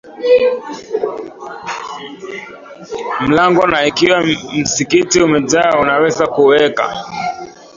[3.19, 4.21] mlango Na ikiwa
[4.57, 6.95] msikiti umejaa unaweza kuweka